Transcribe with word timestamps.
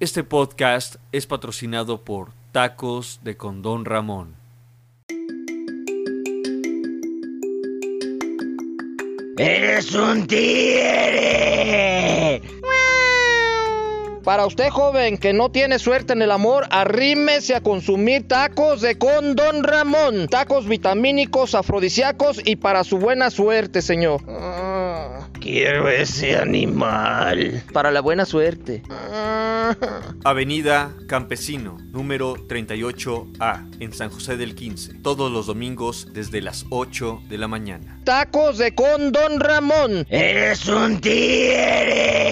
Este 0.00 0.24
podcast 0.24 0.96
es 1.12 1.26
patrocinado 1.26 2.04
por 2.04 2.30
Tacos 2.52 3.20
de 3.22 3.36
Condón 3.36 3.84
Ramón. 3.84 4.34
¡Eres 9.36 9.94
un 9.94 10.26
tigre! 10.26 11.60
Para 14.24 14.46
usted, 14.46 14.70
joven, 14.70 15.18
que 15.18 15.34
no 15.34 15.50
tiene 15.50 15.78
suerte 15.78 16.14
en 16.14 16.22
el 16.22 16.30
amor, 16.30 16.66
arrímese 16.70 17.54
a 17.54 17.60
consumir 17.60 18.26
tacos 18.26 18.80
de 18.80 18.96
con 18.96 19.36
Don 19.36 19.62
Ramón. 19.62 20.28
Tacos 20.28 20.66
vitamínicos, 20.66 21.54
afrodisíacos 21.54 22.40
y 22.42 22.56
para 22.56 22.84
su 22.84 22.96
buena 22.96 23.28
suerte, 23.28 23.82
señor. 23.82 24.22
Quiero 25.40 25.88
ese 25.88 26.36
animal. 26.36 27.62
Para 27.72 27.90
la 27.90 28.00
buena 28.00 28.24
suerte. 28.24 28.82
Avenida 30.24 30.94
Campesino, 31.06 31.76
número 31.92 32.34
38A, 32.34 33.70
en 33.80 33.92
San 33.92 34.10
José 34.10 34.36
del 34.36 34.54
15. 34.54 34.94
Todos 35.02 35.30
los 35.32 35.46
domingos 35.46 36.08
desde 36.12 36.40
las 36.40 36.66
8 36.70 37.22
de 37.28 37.38
la 37.38 37.48
mañana. 37.48 38.00
Tacos 38.04 38.58
de 38.58 38.74
con 38.74 39.12
Don 39.12 39.40
Ramón. 39.40 40.06
¡Eres 40.08 40.66
un 40.68 41.00
tigre! 41.00 42.30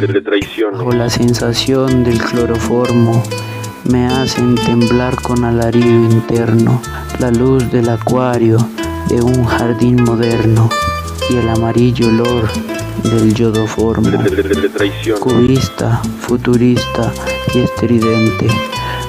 Bajo 0.00 0.92
la 0.92 1.10
sensación 1.10 2.04
del 2.04 2.16
cloroformo 2.16 3.22
me 3.84 4.06
hacen 4.06 4.54
temblar 4.54 5.14
con 5.20 5.44
alarido 5.44 6.10
interno 6.10 6.80
la 7.18 7.30
luz 7.30 7.70
del 7.70 7.90
acuario 7.90 8.56
de 9.10 9.20
un 9.20 9.44
jardín 9.44 10.02
moderno 10.02 10.70
y 11.28 11.36
el 11.36 11.50
amarillo 11.50 12.08
olor 12.08 12.48
del 13.02 13.34
yodoformo. 13.34 14.10
Cubista, 15.20 16.00
futurista 16.20 17.12
y 17.54 17.58
estridente. 17.58 18.46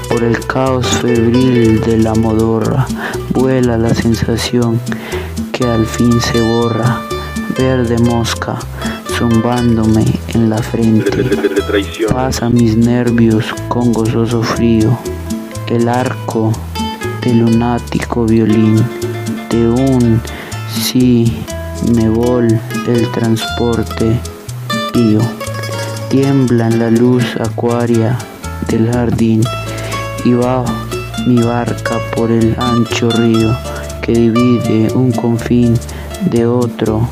Por 0.09 0.25
el 0.25 0.45
caos 0.45 0.85
febril 0.87 1.79
de 1.81 1.99
la 1.99 2.15
modorra 2.15 2.85
vuela 3.29 3.77
la 3.77 3.93
sensación 3.95 4.81
que 5.53 5.63
al 5.63 5.85
fin 5.85 6.19
se 6.19 6.41
borra. 6.41 6.99
Verde 7.57 7.97
mosca 7.99 8.59
zumbándome 9.21 10.03
en 10.29 10.49
la 10.49 10.57
frente. 10.57 11.11
Pasa 12.11 12.49
mis 12.49 12.75
nervios 12.75 13.45
con 13.67 13.93
gozoso 13.93 14.41
frío. 14.41 14.97
El 15.67 15.87
arco 15.87 16.51
de 17.23 17.35
lunático 17.35 18.25
violín 18.25 18.83
de 19.51 19.69
un 19.69 20.19
sí 20.73 21.43
me 21.95 22.09
vol 22.09 22.47
el 22.87 23.11
transporte 23.11 24.19
pío. 24.91 25.21
Tiembla 26.09 26.65
en 26.69 26.79
la 26.79 26.89
luz 26.89 27.23
acuaria 27.39 28.17
del 28.69 28.91
jardín 28.91 29.43
y 30.25 30.33
va 30.33 30.65
mi 31.27 31.43
barca 31.43 31.99
por 32.15 32.31
el 32.31 32.55
ancho 32.57 33.11
río 33.11 33.55
que 34.01 34.13
divide 34.13 34.91
un 34.95 35.11
confín 35.11 35.77
de 36.31 36.47
otro 36.47 37.07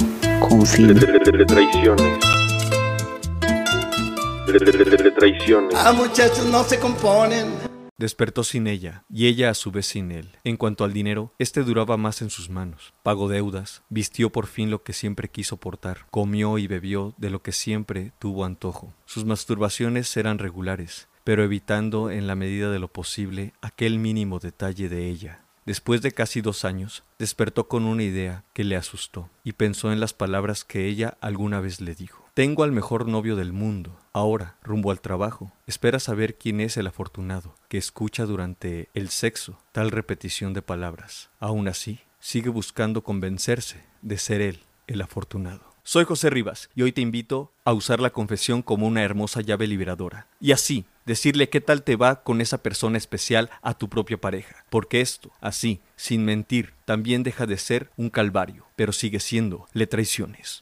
traiciones. 5.16 5.76
Ah, 5.76 5.94
muchachos, 5.94 6.46
no 6.46 6.64
se 6.64 6.80
componen. 6.80 7.70
Despertó 7.98 8.46
sin 8.46 8.68
ella, 8.68 9.04
y 9.10 9.28
ella 9.28 9.50
a 9.50 9.54
su 9.54 9.72
vez 9.72 9.88
sin 9.88 10.12
él. 10.12 10.38
En 10.46 10.56
cuanto 10.56 10.86
al 10.86 10.94
dinero, 10.94 11.34
este 11.38 11.64
duraba 11.64 11.98
más 11.98 12.22
en 12.22 12.30
sus 12.30 12.50
manos. 12.50 12.94
Pagó 13.04 13.28
deudas, 13.28 13.82
vistió 13.90 14.30
por 14.30 14.48
fin 14.48 14.72
lo 14.72 14.84
que 14.84 14.94
siempre 14.94 15.28
quiso 15.28 15.58
portar, 15.58 16.06
comió 16.10 16.58
y 16.58 16.68
bebió 16.68 17.14
de 17.18 17.30
lo 17.30 17.42
que 17.42 17.52
siempre 17.52 18.14
tuvo 18.18 18.46
antojo. 18.46 18.94
Sus 19.06 19.26
masturbaciones 19.26 20.16
eran 20.16 20.40
regulares, 20.40 21.10
pero 21.26 21.44
evitando 21.44 22.10
en 22.10 22.26
la 22.26 22.36
medida 22.36 22.72
de 22.72 22.80
lo 22.80 22.88
posible 22.88 23.54
aquel 23.62 24.00
mínimo 24.00 24.40
detalle 24.40 24.88
de 24.88 25.10
ella. 25.10 25.42
Después 25.70 26.02
de 26.02 26.12
casi 26.12 26.42
dos 26.42 26.66
años, 26.66 27.04
despertó 27.20 27.68
con 27.68 27.86
una 27.86 28.02
idea 28.02 28.44
que 28.54 28.64
le 28.64 28.76
asustó 28.76 29.30
y 29.44 29.52
pensó 29.52 29.92
en 29.92 30.00
las 30.00 30.14
palabras 30.14 30.64
que 30.64 30.88
ella 30.88 31.16
alguna 31.22 31.60
vez 31.60 31.80
le 31.80 31.94
dijo. 31.94 32.26
Tengo 32.34 32.64
al 32.64 32.72
mejor 32.72 33.08
novio 33.08 33.36
del 33.36 33.54
mundo. 33.54 33.96
Ahora, 34.12 34.56
rumbo 34.64 34.90
al 34.90 35.00
trabajo, 35.00 35.54
espera 35.68 36.00
saber 36.00 36.40
quién 36.40 36.60
es 36.60 36.76
el 36.78 36.88
afortunado 36.88 37.54
que 37.68 37.78
escucha 37.78 38.26
durante 38.26 38.90
el 38.96 39.10
sexo 39.10 39.60
tal 39.72 39.92
repetición 39.92 40.54
de 40.54 40.64
palabras. 40.64 41.30
Aún 41.40 41.68
así, 41.68 42.00
sigue 42.20 42.50
buscando 42.50 43.04
convencerse 43.04 43.84
de 44.02 44.18
ser 44.18 44.42
él 44.42 44.62
el 44.88 45.04
afortunado. 45.04 45.69
Soy 45.92 46.06
José 46.06 46.30
Rivas 46.30 46.70
y 46.76 46.84
hoy 46.84 46.92
te 46.92 47.02
invito 47.02 47.52
a 47.66 47.74
usar 47.74 48.00
la 48.00 48.12
confesión 48.12 48.62
como 48.62 48.86
una 48.86 49.02
hermosa 49.02 49.42
llave 49.42 49.66
liberadora. 49.66 50.28
Y 50.40 50.52
así, 50.52 50.86
decirle 51.08 51.50
qué 51.50 51.62
tal 51.62 51.82
te 51.82 51.96
va 51.96 52.22
con 52.22 52.42
esa 52.42 52.62
persona 52.62 53.00
especial 53.00 53.50
a 53.64 53.74
tu 53.74 53.90
propia 53.90 54.22
pareja. 54.22 54.66
Porque 54.70 55.02
esto, 55.02 55.32
así, 55.42 55.82
sin 55.96 56.26
mentir, 56.26 56.74
también 56.86 57.24
deja 57.24 57.48
de 57.48 57.58
ser 57.58 57.90
un 57.98 58.12
calvario, 58.12 58.68
pero 58.76 58.92
sigue 58.92 59.20
siendo 59.20 59.66
le 59.74 59.88
traiciones. 59.88 60.62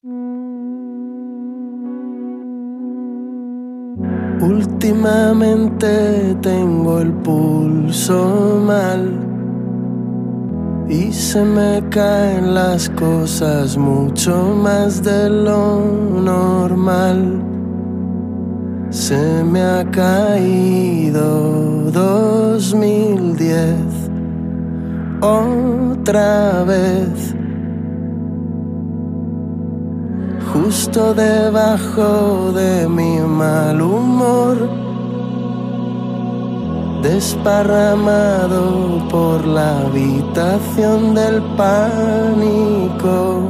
Últimamente 4.39 6.38
tengo 6.41 7.01
el 7.01 7.11
pulso 7.11 8.61
mal 8.65 9.36
y 10.89 11.11
se 11.11 11.43
me 11.43 11.83
caen 11.89 12.53
las 12.53 12.89
cosas 12.89 13.75
mucho 13.77 14.55
más 14.55 15.03
de 15.03 15.29
lo 15.29 15.81
normal. 15.81 17.43
Se 18.89 19.43
me 19.43 19.61
ha 19.61 19.83
caído 19.91 21.91
2010 21.91 23.75
otra 25.21 26.63
vez. 26.63 27.35
Justo 30.53 31.13
debajo 31.13 32.53
de 32.53 32.87
mi 32.87 33.19
mal 33.19 33.81
humor, 33.81 34.86
desparramado 37.07 39.07
por 39.09 39.45
la 39.45 39.81
habitación 39.81 41.16
del 41.16 41.41
pánico. 41.56 43.50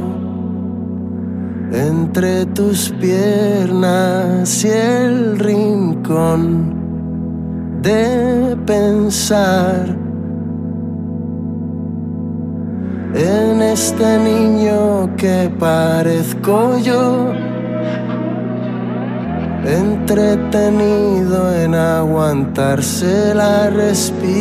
Entre 1.72 2.46
tus 2.46 2.90
piernas 3.00 4.64
y 4.64 4.68
el 4.68 5.38
rincón 5.38 6.74
de 7.82 8.56
pensar. 8.64 9.96
En 13.14 13.62
este 13.62 14.18
niño 14.18 15.16
que 15.16 15.50
parezco 15.58 16.78
yo, 16.78 17.32
entretenido 19.64 21.54
en 21.54 21.74
aguantarse 21.74 23.34
la 23.34 23.70
respiración, 23.70 24.32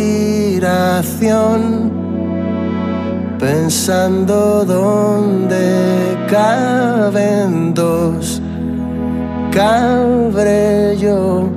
pensando 3.39 4.65
dónde 4.65 6.17
caben 6.29 7.73
dos, 7.73 8.41
cabré 9.51 10.97
yo. 10.97 11.49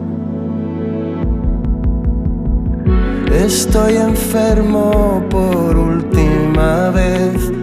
Estoy 3.33 3.97
enfermo 3.97 5.23
por 5.31 5.77
última 5.77 6.91
vez. 6.91 7.60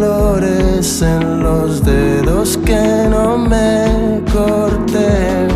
Dolores 0.00 1.02
en 1.02 1.42
los 1.42 1.82
dedos 1.84 2.58
que 2.58 3.06
no 3.10 3.38
me 3.38 4.22
corté. 4.32 5.46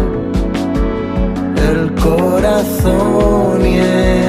El 1.70 1.94
corazón 1.94 3.66
y 3.66 3.78
el 3.78 4.19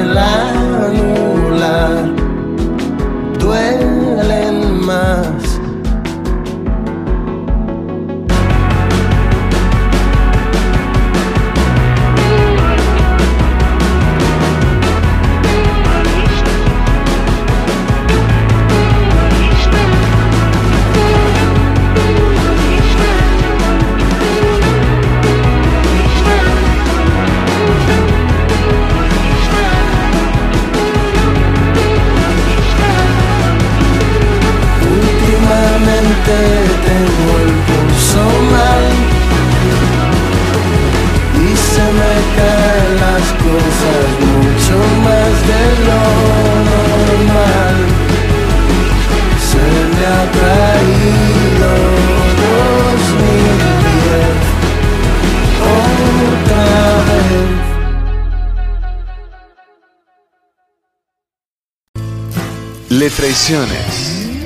Le 63.02 63.10
Traiciones. 63.10 64.38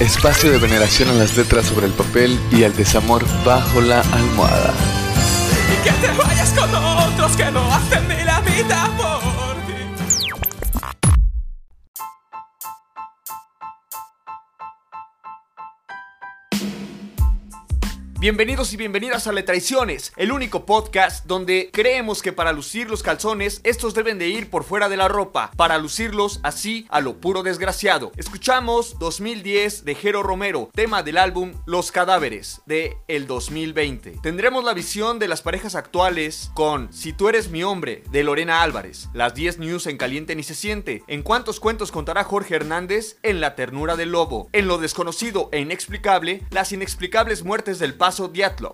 Espacio 0.00 0.50
de 0.50 0.56
veneración 0.56 1.10
a 1.10 1.12
las 1.12 1.36
letras 1.36 1.66
sobre 1.66 1.84
el 1.84 1.92
papel 1.92 2.40
y 2.50 2.64
al 2.64 2.74
desamor 2.74 3.22
bajo 3.44 3.82
la 3.82 4.00
almohada. 4.00 4.72
Y 5.70 5.84
que 5.84 5.90
te 5.90 6.10
vayas 6.16 6.54
con 6.54 6.74
otros 6.74 7.36
que 7.36 7.50
no 7.50 7.70
hacen 7.70 8.08
ni 8.08 8.24
la 8.24 8.42
por 8.96 9.27
Bienvenidos 18.20 18.72
y 18.72 18.76
bienvenidas 18.76 19.28
a 19.28 19.32
Le 19.32 19.44
Traiciones, 19.44 20.12
el 20.16 20.32
único 20.32 20.66
podcast 20.66 21.24
donde 21.26 21.70
creemos 21.72 22.20
que 22.20 22.32
para 22.32 22.52
lucir 22.52 22.90
los 22.90 23.04
calzones, 23.04 23.60
estos 23.62 23.94
deben 23.94 24.18
de 24.18 24.26
ir 24.26 24.50
por 24.50 24.64
fuera 24.64 24.88
de 24.88 24.96
la 24.96 25.06
ropa, 25.06 25.52
para 25.56 25.78
lucirlos 25.78 26.40
así 26.42 26.88
a 26.90 27.00
lo 27.00 27.20
puro 27.20 27.44
desgraciado. 27.44 28.10
Escuchamos 28.16 28.98
2010 28.98 29.84
de 29.84 29.94
Jero 29.94 30.24
Romero, 30.24 30.68
tema 30.74 31.04
del 31.04 31.16
álbum 31.16 31.52
Los 31.64 31.92
Cadáveres 31.92 32.60
de 32.66 32.96
el 33.06 33.28
2020. 33.28 34.18
Tendremos 34.20 34.64
la 34.64 34.74
visión 34.74 35.20
de 35.20 35.28
las 35.28 35.42
parejas 35.42 35.76
actuales 35.76 36.50
con 36.54 36.92
Si 36.92 37.12
tú 37.12 37.28
eres 37.28 37.50
mi 37.50 37.62
hombre 37.62 38.02
de 38.10 38.24
Lorena 38.24 38.64
Álvarez, 38.64 39.10
las 39.14 39.36
10 39.36 39.58
news 39.58 39.86
en 39.86 39.96
caliente 39.96 40.34
ni 40.34 40.42
se 40.42 40.56
siente, 40.56 41.04
en 41.06 41.22
cuántos 41.22 41.60
cuentos 41.60 41.92
contará 41.92 42.24
Jorge 42.24 42.56
Hernández 42.56 43.18
en 43.22 43.40
La 43.40 43.54
ternura 43.54 43.94
del 43.94 44.10
lobo, 44.10 44.48
en 44.52 44.66
lo 44.66 44.78
desconocido 44.78 45.50
e 45.52 45.60
inexplicable, 45.60 46.42
las 46.50 46.72
inexplicables 46.72 47.44
muertes 47.44 47.78
del 47.78 47.94
padre 47.94 48.07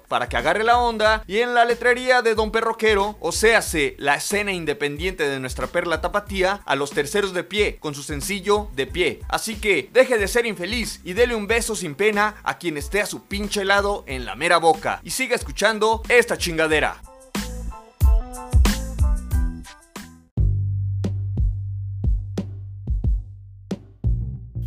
para 0.08 0.28
que 0.28 0.36
agarre 0.36 0.62
la 0.62 0.78
onda 0.78 1.24
y 1.26 1.38
en 1.38 1.54
la 1.54 1.64
letrería 1.64 2.22
de 2.22 2.34
Don 2.34 2.50
Perroquero, 2.50 3.16
o 3.20 3.32
séase 3.32 3.96
la 3.98 4.14
escena 4.14 4.52
independiente 4.52 5.28
de 5.28 5.40
nuestra 5.40 5.66
perla 5.66 6.00
tapatía, 6.00 6.60
a 6.64 6.76
los 6.76 6.92
terceros 6.92 7.34
de 7.34 7.42
pie 7.42 7.78
con 7.80 7.94
su 7.94 8.02
sencillo 8.02 8.68
de 8.74 8.86
pie. 8.86 9.20
Así 9.28 9.56
que 9.56 9.90
deje 9.92 10.18
de 10.18 10.28
ser 10.28 10.46
infeliz 10.46 11.00
y 11.04 11.14
dele 11.14 11.34
un 11.34 11.46
beso 11.46 11.74
sin 11.74 11.94
pena 11.94 12.36
a 12.44 12.58
quien 12.58 12.76
esté 12.76 13.00
a 13.00 13.06
su 13.06 13.24
pinche 13.24 13.62
helado 13.62 14.04
en 14.06 14.24
la 14.24 14.36
mera 14.36 14.58
boca 14.58 15.00
y 15.02 15.10
siga 15.10 15.34
escuchando 15.34 16.02
esta 16.08 16.38
chingadera. 16.38 17.02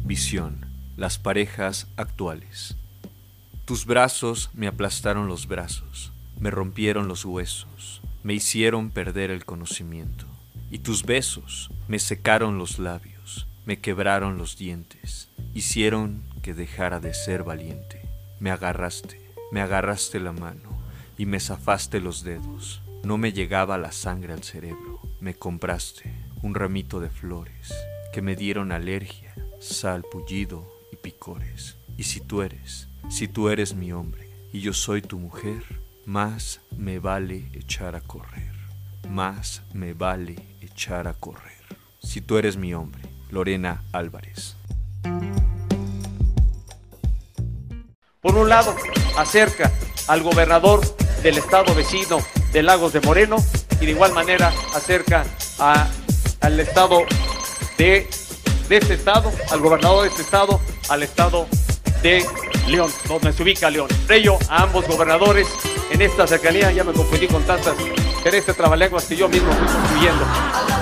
Visión. 0.03 0.65
Las 0.97 1.19
parejas 1.19 1.87
actuales. 1.95 2.75
Tus 3.67 3.85
brazos 3.85 4.49
me 4.53 4.67
aplastaron 4.67 5.27
los 5.27 5.45
brazos, 5.45 6.13
me 6.39 6.49
rompieron 6.51 7.09
los 7.09 7.25
huesos, 7.25 8.01
me 8.23 8.33
hicieron 8.33 8.91
perder 8.91 9.29
el 9.29 9.43
conocimiento. 9.43 10.25
Y 10.71 10.79
tus 10.79 11.03
besos 11.03 11.69
me 11.89 11.99
secaron 11.99 12.57
los 12.57 12.79
labios, 12.79 13.45
me 13.65 13.79
quebraron 13.79 14.37
los 14.37 14.57
dientes, 14.57 15.27
hicieron 15.53 16.23
que 16.41 16.53
dejara 16.53 17.01
de 17.01 17.13
ser 17.13 17.43
valiente. 17.43 18.07
Me 18.39 18.51
agarraste, 18.51 19.19
me 19.51 19.59
agarraste 19.59 20.21
la 20.21 20.31
mano 20.31 20.69
y 21.17 21.25
me 21.25 21.41
zafaste 21.41 21.99
los 21.99 22.23
dedos. 22.23 22.81
No 23.03 23.17
me 23.17 23.33
llegaba 23.33 23.77
la 23.77 23.91
sangre 23.91 24.31
al 24.31 24.45
cerebro. 24.45 25.01
Me 25.19 25.33
compraste 25.33 26.13
un 26.41 26.55
ramito 26.55 27.01
de 27.01 27.09
flores 27.09 27.73
que 28.13 28.21
me 28.21 28.37
dieron 28.37 28.71
alergia, 28.71 29.35
sal, 29.59 30.05
pullido 30.09 30.65
y 30.93 30.95
picores. 30.95 31.75
Y 31.97 32.03
si 32.03 32.21
tú 32.21 32.43
eres 32.43 32.87
si 33.09 33.27
tú 33.27 33.49
eres 33.49 33.73
mi 33.73 33.91
hombre 33.91 34.29
y 34.51 34.61
yo 34.61 34.73
soy 34.73 35.01
tu 35.01 35.17
mujer, 35.17 35.63
más 36.05 36.61
me 36.75 36.99
vale 36.99 37.49
echar 37.53 37.95
a 37.95 38.01
correr, 38.01 38.53
más 39.09 39.61
me 39.73 39.93
vale 39.93 40.35
echar 40.61 41.07
a 41.07 41.13
correr. 41.13 41.57
Si 41.99 42.21
tú 42.21 42.37
eres 42.37 42.57
mi 42.57 42.73
hombre, 42.73 43.01
Lorena 43.29 43.83
Álvarez. 43.91 44.55
Por 48.21 48.35
un 48.35 48.49
lado, 48.49 48.75
acerca 49.17 49.71
al 50.07 50.21
gobernador 50.21 50.81
del 51.23 51.37
estado 51.37 51.73
vecino 51.75 52.19
de 52.51 52.63
Lagos 52.63 52.93
de 52.93 53.01
Moreno 53.01 53.37
y 53.79 53.85
de 53.85 53.91
igual 53.91 54.13
manera 54.13 54.51
acerca 54.75 55.25
al 55.59 56.59
estado 56.59 56.99
de, 57.77 58.07
de 58.69 58.77
este 58.77 58.93
estado, 58.93 59.31
al 59.49 59.59
gobernador 59.59 60.03
de 60.03 60.09
este 60.09 60.21
estado, 60.21 60.59
al 60.89 61.03
estado 61.03 61.47
de 62.01 62.23
León, 62.67 62.91
donde 63.07 63.33
se 63.33 63.43
ubica 63.43 63.69
León. 63.69 63.87
Ello 64.09 64.37
a 64.49 64.63
ambos 64.63 64.87
gobernadores 64.87 65.47
en 65.91 66.01
esta 66.01 66.27
cercanía, 66.27 66.71
ya 66.71 66.83
me 66.83 66.93
confundí 66.93 67.27
con 67.27 67.43
tantas 67.43 67.75
este 68.35 68.53
trabalenguas 68.53 69.05
que 69.05 69.15
yo 69.15 69.29
mismo 69.29 69.49
fui 69.53 69.67
construyendo. 69.67 70.76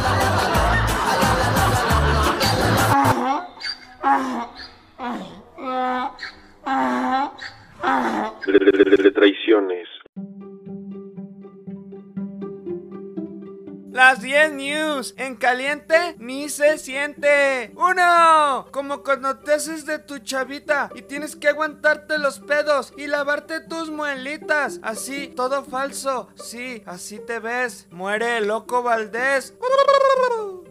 Las 14.08 14.22
10 14.22 14.52
news 14.52 15.16
en 15.18 15.36
caliente 15.36 16.16
ni 16.20 16.48
se 16.48 16.78
siente. 16.78 17.72
Uno, 17.76 18.68
como 18.70 19.02
cuando 19.02 19.40
te 19.40 19.58
de 19.58 19.98
tu 19.98 20.20
chavita 20.20 20.92
y 20.94 21.02
tienes 21.02 21.36
que 21.36 21.48
aguantarte 21.48 22.20
los 22.20 22.40
pedos 22.40 22.94
y 22.98 23.08
lavarte 23.08 23.62
tus 23.62 23.90
muelitas. 23.90 24.80
Así, 24.84 25.30
todo 25.30 25.66
falso. 25.66 26.30
Sí, 26.36 26.84
así 26.86 27.18
te 27.18 27.40
ves. 27.40 27.88
Muere 27.90 28.42
loco 28.42 28.84
Valdés. 28.84 29.56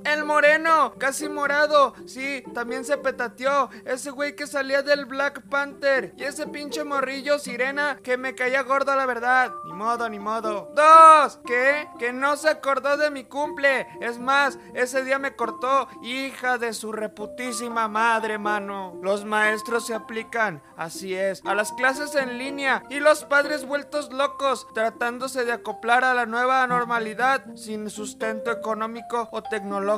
El 0.04 0.26
moreno, 0.26 0.94
casi 0.98 1.30
morado. 1.30 1.94
Sí, 2.06 2.44
también 2.52 2.84
se 2.84 2.98
petateó. 2.98 3.70
Ese 3.86 4.10
güey 4.10 4.36
que 4.36 4.46
salía 4.46 4.82
del 4.82 5.06
Black 5.06 5.42
Panther. 5.48 6.12
Y 6.18 6.24
ese 6.24 6.46
pinche 6.46 6.84
morrillo 6.84 7.38
sirena 7.38 7.98
que 8.02 8.18
me 8.18 8.34
caía 8.34 8.62
gordo, 8.62 8.94
la 8.94 9.06
verdad. 9.06 9.50
Ni 9.64 9.72
modo, 9.72 10.08
ni 10.10 10.18
modo. 10.18 10.70
Dos, 10.74 11.40
¿qué? 11.46 11.88
Que 11.98 12.12
no 12.12 12.36
se 12.36 12.50
acordó 12.50 12.98
de 12.98 13.10
mi 13.10 13.24
cumple. 13.24 13.86
Es 14.02 14.18
más, 14.18 14.58
ese 14.74 15.04
día 15.04 15.18
me 15.18 15.36
cortó. 15.36 15.88
Hija 16.02 16.58
de 16.58 16.74
su 16.74 16.92
reputísima 16.92 17.88
madre, 17.88 18.36
mano. 18.36 18.98
Los 19.02 19.24
maestros 19.24 19.86
se 19.86 19.94
aplican, 19.94 20.62
así 20.76 21.14
es, 21.14 21.40
a 21.46 21.54
las 21.54 21.72
clases 21.72 22.14
en 22.14 22.36
línea. 22.36 22.82
Y 22.90 23.00
los 23.00 23.24
padres 23.24 23.64
vueltos 23.64 24.12
locos, 24.12 24.66
tratándose 24.74 25.46
de 25.46 25.52
acoplar 25.52 26.04
a 26.04 26.12
la 26.12 26.26
nueva 26.26 26.66
normalidad 26.66 27.46
sin 27.54 27.88
sustento 27.88 28.50
económico 28.50 29.30
o 29.32 29.42
tecnológico 29.42 29.93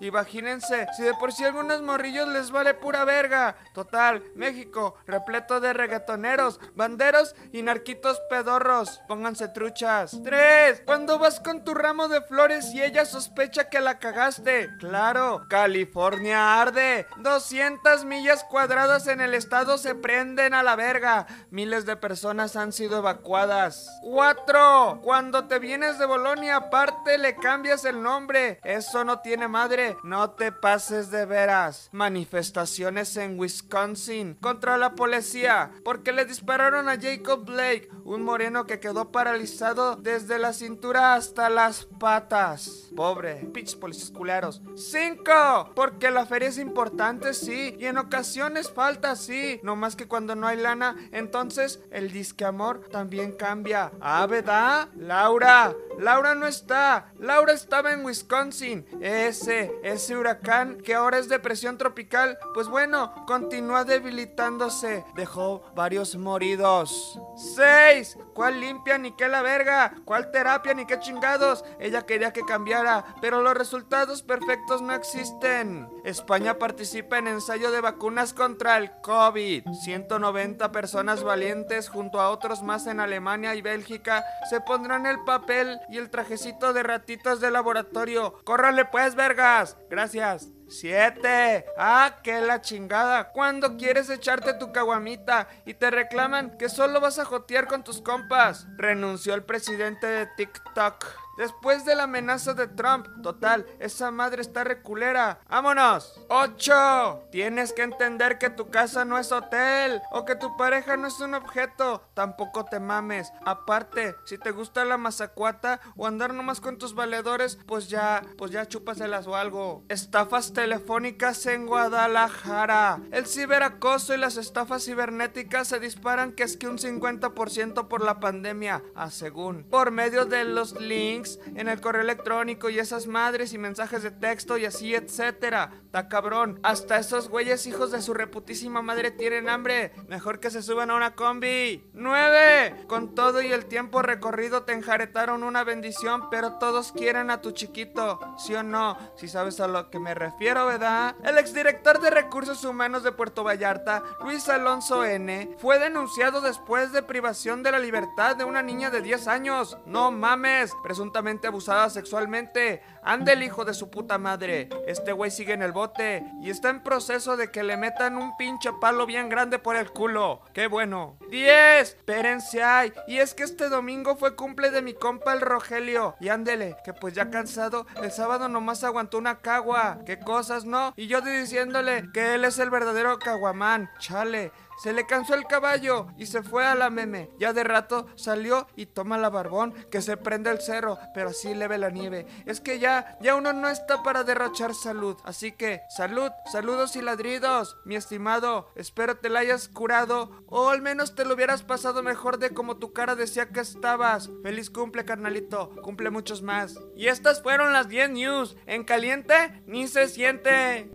Imagínense, 0.00 0.86
si 0.96 1.02
de 1.02 1.14
por 1.14 1.32
sí 1.32 1.44
algunos 1.44 1.82
morrillos 1.82 2.28
les 2.28 2.50
vale 2.50 2.74
pura 2.74 3.04
verga. 3.04 3.56
Total, 3.74 4.22
México, 4.34 4.96
repleto 5.06 5.60
de 5.60 5.72
reggaetoneros, 5.72 6.60
banderos 6.74 7.34
y 7.52 7.62
narquitos 7.62 8.20
pedorros. 8.30 9.00
Pónganse 9.08 9.48
truchas. 9.48 10.18
3. 10.22 10.82
Cuando 10.84 11.18
vas 11.18 11.40
con 11.40 11.64
tu 11.64 11.74
ramo 11.74 12.08
de 12.08 12.20
flores 12.22 12.72
y 12.72 12.82
ella 12.82 13.04
sospecha 13.04 13.68
que 13.68 13.80
la 13.80 13.98
cagaste. 13.98 14.70
Claro, 14.78 15.46
California 15.48 16.60
arde. 16.60 17.06
200 17.18 18.04
millas 18.04 18.44
cuadradas 18.44 19.06
en 19.06 19.20
el 19.20 19.34
estado 19.34 19.78
se 19.78 19.94
prenden 19.94 20.54
a 20.54 20.62
la 20.62 20.76
verga. 20.76 21.26
Miles 21.50 21.86
de 21.86 21.96
personas 21.96 22.56
han 22.56 22.72
sido 22.72 22.98
evacuadas. 22.98 23.88
4. 24.02 25.00
Cuando 25.02 25.46
te 25.46 25.58
vienes 25.58 25.98
de 25.98 26.06
Bolonia, 26.06 26.56
aparte 26.56 27.18
le 27.18 27.36
cambias 27.36 27.84
el 27.84 28.02
nombre. 28.02 28.60
Eso 28.64 29.04
no 29.04 29.20
tiene 29.26 29.48
madre. 29.48 29.96
No 30.04 30.30
te 30.30 30.52
pases 30.52 31.10
de 31.10 31.26
veras. 31.26 31.88
Manifestaciones 31.90 33.16
en 33.16 33.36
Wisconsin 33.36 34.34
contra 34.34 34.78
la 34.78 34.94
policía 34.94 35.72
porque 35.84 36.12
le 36.12 36.26
dispararon 36.26 36.88
a 36.88 36.96
Jacob 36.96 37.44
Blake, 37.44 37.88
un 38.04 38.22
moreno 38.22 38.66
que 38.66 38.78
quedó 38.78 39.10
paralizado 39.10 39.96
desde 39.96 40.38
la 40.38 40.52
cintura 40.52 41.14
hasta 41.14 41.50
las 41.50 41.86
patas. 41.86 42.88
Pobre, 42.94 43.34
pinches 43.52 43.74
policías 43.74 44.12
culeros. 44.12 44.62
5. 44.76 45.72
Porque 45.74 46.12
la 46.12 46.24
feria 46.24 46.48
es 46.48 46.58
importante, 46.58 47.34
sí. 47.34 47.74
Y 47.80 47.86
en 47.86 47.98
ocasiones 47.98 48.70
falta, 48.70 49.16
sí. 49.16 49.58
No 49.64 49.74
más 49.74 49.96
que 49.96 50.06
cuando 50.06 50.36
no 50.36 50.46
hay 50.46 50.58
lana, 50.58 50.94
entonces 51.10 51.80
el 51.90 52.12
disque 52.12 52.44
amor 52.44 52.88
también 52.92 53.32
cambia. 53.32 53.90
Ah, 54.00 54.24
¿verdad? 54.28 54.88
Laura, 54.94 55.74
Laura 55.98 56.34
no 56.34 56.46
está. 56.46 57.12
Laura 57.18 57.52
estaba 57.52 57.92
en 57.92 58.04
Wisconsin. 58.04 58.86
Ese, 59.00 59.72
ese 59.82 60.16
huracán 60.16 60.78
que 60.78 60.94
ahora 60.94 61.18
es 61.18 61.28
depresión 61.28 61.78
tropical, 61.78 62.38
pues 62.54 62.68
bueno, 62.68 63.14
continúa 63.26 63.84
debilitándose. 63.84 65.04
Dejó 65.14 65.62
varios 65.74 66.16
moridos. 66.16 67.18
6. 67.56 68.18
¿Cuál 68.34 68.60
limpia 68.60 68.98
ni 68.98 69.12
qué 69.12 69.28
la 69.28 69.42
verga? 69.42 69.94
¿Cuál 70.04 70.30
terapia 70.30 70.74
ni 70.74 70.86
qué 70.86 70.98
chingados? 71.00 71.64
Ella 71.80 72.02
quería 72.02 72.32
que 72.32 72.42
cambiara, 72.42 73.04
pero 73.20 73.42
los 73.42 73.54
resultados 73.54 74.22
perfectos 74.22 74.82
no 74.82 74.92
existen. 74.92 75.88
España 76.04 76.58
participa 76.58 77.18
en 77.18 77.28
ensayo 77.28 77.70
de 77.70 77.80
vacunas 77.80 78.34
contra 78.34 78.76
el 78.76 78.90
COVID. 79.00 79.66
190 79.84 80.72
personas 80.72 81.22
valientes 81.22 81.88
junto 81.88 82.20
a 82.20 82.30
otros 82.30 82.62
más 82.62 82.86
en 82.86 83.00
Alemania 83.00 83.54
y 83.54 83.62
Bélgica 83.62 84.24
se 84.50 84.60
pondrán 84.60 85.06
el 85.06 85.22
papel 85.24 85.80
y 85.88 85.98
el 85.98 86.10
trajecito 86.10 86.72
de 86.72 86.82
ratitas 86.82 87.40
de 87.40 87.50
laboratorio. 87.50 88.34
¡Córrale 88.44 88.84
pues, 88.84 89.14
vergas! 89.14 89.76
Gracias. 89.88 90.48
7. 90.68 91.64
Ah, 91.78 92.16
qué 92.22 92.40
la 92.40 92.60
chingada. 92.60 93.30
Cuando 93.30 93.76
quieres 93.76 94.10
echarte 94.10 94.54
tu 94.54 94.72
caguamita 94.72 95.48
y 95.64 95.74
te 95.74 95.90
reclaman 95.90 96.58
que 96.58 96.68
solo 96.68 97.00
vas 97.00 97.18
a 97.18 97.24
jotear 97.24 97.66
con 97.68 97.84
tus 97.84 98.00
compas? 98.00 98.66
Renunció 98.76 99.34
el 99.34 99.44
presidente 99.44 100.06
de 100.06 100.26
TikTok. 100.36 101.25
Después 101.36 101.84
de 101.84 101.94
la 101.94 102.04
amenaza 102.04 102.54
de 102.54 102.66
Trump, 102.66 103.06
total, 103.22 103.66
esa 103.78 104.10
madre 104.10 104.40
está 104.40 104.64
reculera. 104.64 105.40
¡Vámonos! 105.48 106.18
8. 106.28 107.28
Tienes 107.30 107.72
que 107.72 107.82
entender 107.82 108.38
que 108.38 108.48
tu 108.48 108.70
casa 108.70 109.04
no 109.04 109.18
es 109.18 109.32
hotel 109.32 110.00
o 110.10 110.24
que 110.24 110.34
tu 110.34 110.56
pareja 110.56 110.96
no 110.96 111.08
es 111.08 111.20
un 111.20 111.34
objeto. 111.34 112.08
Tampoco 112.14 112.64
te 112.64 112.80
mames. 112.80 113.32
Aparte, 113.44 114.14
si 114.24 114.38
te 114.38 114.50
gusta 114.50 114.84
la 114.84 114.96
mazacuata 114.96 115.80
o 115.96 116.06
andar 116.06 116.32
nomás 116.32 116.60
con 116.60 116.78
tus 116.78 116.94
valedores, 116.94 117.58
pues 117.66 117.88
ya, 117.88 118.22
pues 118.38 118.50
ya 118.50 118.66
chúpaselas 118.66 119.26
o 119.26 119.36
algo. 119.36 119.84
Estafas 119.88 120.54
telefónicas 120.54 121.44
en 121.46 121.66
Guadalajara. 121.66 123.00
El 123.10 123.26
ciberacoso 123.26 124.14
y 124.14 124.18
las 124.18 124.38
estafas 124.38 124.84
cibernéticas 124.84 125.68
se 125.68 125.80
disparan 125.80 126.32
que 126.32 126.44
es 126.44 126.56
que 126.56 126.68
un 126.68 126.78
50% 126.78 127.88
por 127.88 128.02
la 128.02 128.20
pandemia, 128.20 128.82
a 128.94 129.10
según. 129.10 129.64
Por 129.64 129.90
medio 129.90 130.24
de 130.24 130.44
los 130.44 130.80
links 130.80 131.25
en 131.54 131.68
el 131.68 131.80
correo 131.80 132.02
electrónico 132.02 132.70
y 132.70 132.78
esas 132.78 133.06
madres 133.06 133.52
y 133.52 133.58
mensajes 133.58 134.02
de 134.02 134.10
texto 134.10 134.56
y 134.56 134.64
así, 134.64 134.94
etcétera. 134.94 135.70
Ta 135.90 136.08
cabrón. 136.08 136.60
Hasta 136.62 136.98
esos 136.98 137.28
güeyes 137.28 137.66
hijos 137.66 137.90
de 137.90 138.02
su 138.02 138.14
reputísima 138.14 138.82
madre 138.82 139.10
tienen 139.10 139.48
hambre. 139.48 139.92
Mejor 140.08 140.40
que 140.40 140.50
se 140.50 140.62
suban 140.62 140.90
a 140.90 140.96
una 140.96 141.14
combi. 141.14 141.90
9. 141.94 142.84
Con 142.86 143.14
todo 143.14 143.42
y 143.42 143.52
el 143.52 143.66
tiempo 143.66 144.02
recorrido 144.02 144.62
te 144.62 144.72
enjaretaron 144.72 145.42
una 145.42 145.64
bendición, 145.64 146.28
pero 146.30 146.54
todos 146.54 146.92
quieren 146.92 147.30
a 147.30 147.40
tu 147.40 147.52
chiquito. 147.52 148.20
¿Sí 148.38 148.54
o 148.54 148.62
no? 148.62 148.96
Si 149.16 149.28
sabes 149.28 149.60
a 149.60 149.68
lo 149.68 149.90
que 149.90 149.98
me 149.98 150.14
refiero, 150.14 150.66
¿verdad? 150.66 151.16
El 151.24 151.38
exdirector 151.38 152.00
de 152.00 152.10
Recursos 152.10 152.64
Humanos 152.64 153.02
de 153.02 153.12
Puerto 153.12 153.44
Vallarta, 153.44 154.02
Luis 154.22 154.48
Alonso 154.48 155.04
N., 155.04 155.56
fue 155.58 155.78
denunciado 155.78 156.40
después 156.40 156.92
de 156.92 157.02
privación 157.02 157.62
de 157.62 157.72
la 157.72 157.78
libertad 157.78 158.36
de 158.36 158.44
una 158.44 158.62
niña 158.62 158.90
de 158.90 159.02
10 159.02 159.28
años. 159.28 159.78
No 159.86 160.10
mames. 160.10 160.72
Presuntamente 160.82 161.15
abusada 161.16 161.88
sexualmente. 161.90 162.82
Ande 163.02 163.32
el 163.32 163.42
hijo 163.42 163.64
de 163.64 163.74
su 163.74 163.90
puta 163.90 164.18
madre. 164.18 164.68
Este 164.86 165.12
güey 165.12 165.30
sigue 165.30 165.52
en 165.52 165.62
el 165.62 165.72
bote 165.72 166.24
y 166.42 166.50
está 166.50 166.70
en 166.70 166.82
proceso 166.82 167.36
de 167.36 167.50
que 167.50 167.62
le 167.62 167.76
metan 167.76 168.16
un 168.16 168.36
pinche 168.36 168.70
palo 168.80 169.06
bien 169.06 169.28
grande 169.28 169.58
por 169.58 169.76
el 169.76 169.90
culo. 169.90 170.42
¡Qué 170.52 170.66
bueno! 170.66 171.16
10. 171.30 171.88
Espérense 171.88 172.62
ay. 172.62 172.92
Y 173.06 173.18
es 173.18 173.34
que 173.34 173.44
este 173.44 173.68
domingo 173.68 174.16
fue 174.16 174.36
cumple 174.36 174.70
de 174.70 174.82
mi 174.82 174.94
compa 174.94 175.32
el 175.32 175.40
Rogelio. 175.40 176.16
Y 176.20 176.28
ándele, 176.28 176.76
que 176.84 176.92
pues 176.92 177.14
ya 177.14 177.30
cansado, 177.30 177.86
el 178.02 178.10
sábado 178.10 178.48
nomás 178.48 178.84
aguantó 178.84 179.18
una 179.18 179.38
cagua. 179.38 179.98
¿Qué 180.04 180.18
cosas, 180.18 180.64
no? 180.64 180.92
Y 180.96 181.06
yo 181.06 181.20
diciéndole 181.20 182.10
que 182.12 182.34
él 182.34 182.44
es 182.44 182.58
el 182.58 182.70
verdadero 182.70 183.18
caguamán. 183.18 183.90
Chale. 183.98 184.52
Se 184.76 184.92
le 184.92 185.06
cansó 185.06 185.34
el 185.34 185.46
caballo 185.46 186.08
y 186.18 186.26
se 186.26 186.42
fue 186.42 186.66
a 186.66 186.74
la 186.74 186.90
meme. 186.90 187.30
Ya 187.38 187.52
de 187.52 187.64
rato 187.64 188.06
salió 188.14 188.66
y 188.76 188.86
toma 188.86 189.18
la 189.18 189.30
barbón 189.30 189.72
que 189.90 190.02
se 190.02 190.16
prende 190.16 190.50
el 190.50 190.60
cerro, 190.60 190.98
pero 191.14 191.30
así 191.30 191.54
leve 191.54 191.78
la 191.78 191.90
nieve. 191.90 192.26
Es 192.44 192.60
que 192.60 192.78
ya, 192.78 193.16
ya 193.20 193.36
uno 193.36 193.52
no 193.52 193.68
está 193.68 194.02
para 194.02 194.24
derrochar 194.24 194.74
salud. 194.74 195.16
Así 195.24 195.52
que, 195.52 195.80
salud, 195.88 196.30
saludos 196.50 196.96
y 196.96 197.02
ladridos, 197.02 197.78
mi 197.84 197.96
estimado. 197.96 198.70
Espero 198.76 199.16
te 199.16 199.30
la 199.30 199.40
hayas 199.40 199.68
curado 199.68 200.30
o 200.46 200.68
al 200.68 200.82
menos 200.82 201.14
te 201.14 201.24
lo 201.24 201.34
hubieras 201.34 201.62
pasado 201.62 202.02
mejor 202.02 202.38
de 202.38 202.50
como 202.50 202.76
tu 202.76 202.92
cara 202.92 203.14
decía 203.14 203.48
que 203.48 203.60
estabas. 203.60 204.30
Feliz 204.42 204.70
cumple, 204.70 205.04
carnalito. 205.04 205.70
Cumple 205.82 206.10
muchos 206.10 206.42
más. 206.42 206.78
Y 206.96 207.08
estas 207.08 207.42
fueron 207.42 207.72
las 207.72 207.88
10 207.88 208.10
news. 208.10 208.56
En 208.66 208.84
caliente 208.84 209.62
ni 209.66 209.88
se 209.88 210.08
siente. 210.08 210.90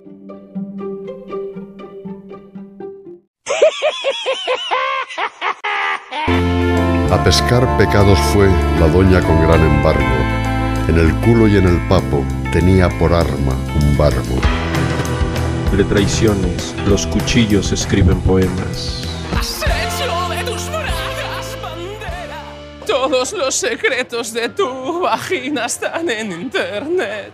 A 7.12 7.22
pescar 7.26 7.78
pecados 7.78 8.18
fue 8.32 8.48
la 8.80 8.88
doña 8.88 9.20
con 9.22 9.42
gran 9.42 9.60
embargo. 9.60 10.02
En 10.88 10.98
el 10.98 11.14
culo 11.16 11.46
y 11.46 11.58
en 11.58 11.68
el 11.68 11.86
papo 11.90 12.24
tenía 12.54 12.88
por 12.88 13.14
arma 13.14 13.54
un 13.76 13.98
barbo. 13.98 14.40
De 15.76 15.84
traiciones, 15.84 16.74
los 16.88 17.06
cuchillos 17.08 17.74
escriben 17.74 18.22
poemas. 18.22 19.06
de 19.30 20.44
tus 20.46 20.70
bragas, 20.70 21.58
bandera. 21.62 22.44
Todos 22.88 23.34
los 23.34 23.56
secretos 23.56 24.32
de 24.32 24.48
tu 24.48 25.02
vagina 25.02 25.66
están 25.66 26.10
en 26.10 26.32
internet. 26.32 27.34